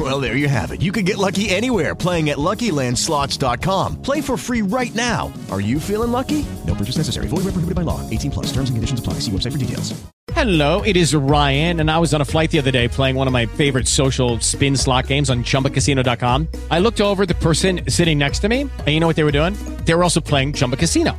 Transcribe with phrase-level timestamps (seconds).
[0.00, 0.80] Well, there you have it.
[0.80, 4.00] You can get lucky anywhere playing at LuckyLandSlots.com.
[4.00, 5.30] Play for free right now.
[5.50, 6.46] Are you feeling lucky?
[6.66, 7.26] No purchase necessary.
[7.26, 8.00] Void where prohibited by law.
[8.08, 8.46] 18 plus.
[8.46, 9.14] Terms and conditions apply.
[9.14, 9.92] See website for details.
[10.32, 13.26] Hello, it is Ryan, and I was on a flight the other day playing one
[13.26, 16.48] of my favorite social spin slot games on ChumbaCasino.com.
[16.70, 19.32] I looked over the person sitting next to me, and you know what they were
[19.32, 19.54] doing?
[19.84, 21.18] They were also playing Chumba Casino.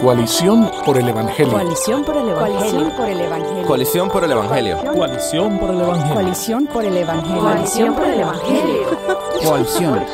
[0.00, 1.52] Coalición por el Evangelio.
[1.52, 2.96] Coalición por el Evangelio.
[2.96, 3.66] por el Evangelio.
[3.66, 4.78] Coalición por el Evangelio.
[4.92, 6.14] Coalición por el Evangelio.
[6.14, 7.40] Coalición por el Evangelio.
[7.40, 8.86] Coalición por el Evangelio.
[9.42, 10.04] Coalición.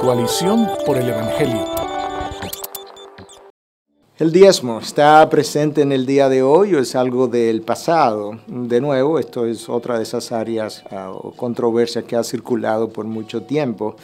[0.00, 1.83] Coalición por el Evangelio.
[4.16, 8.38] El diezmo está presente en el día de hoy o es algo del pasado.
[8.46, 13.06] De nuevo, esto es otra de esas áreas uh, o controversias que ha circulado por
[13.06, 13.96] mucho tiempo.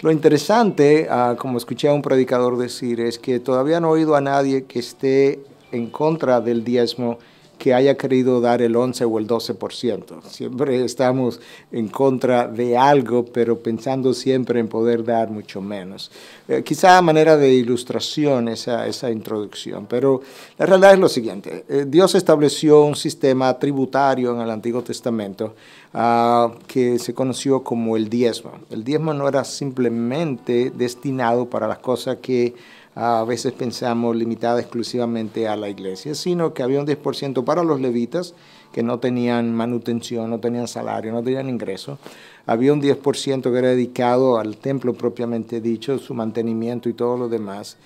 [0.00, 4.16] Lo interesante, uh, como escuché a un predicador decir, es que todavía no he oído
[4.16, 7.20] a nadie que esté en contra del diezmo
[7.62, 10.20] que haya querido dar el 11 o el 12%.
[10.24, 11.38] Siempre estamos
[11.70, 16.10] en contra de algo, pero pensando siempre en poder dar mucho menos.
[16.48, 20.22] Eh, quizá a manera de ilustración esa, esa introducción, pero
[20.58, 21.64] la realidad es lo siguiente.
[21.68, 25.54] Eh, Dios estableció un sistema tributario en el Antiguo Testamento
[25.94, 28.54] uh, que se conoció como el diezmo.
[28.70, 32.56] El diezmo no era simplemente destinado para las cosas que
[32.94, 37.80] a veces pensamos limitada exclusivamente a la iglesia, sino que había un 10% para los
[37.80, 38.34] levitas
[38.72, 41.98] que no tenían manutención, no tenían salario, no tenían ingreso.
[42.46, 47.28] Había un 10% que era dedicado al templo propiamente dicho, su mantenimiento y todo lo
[47.28, 47.76] demás.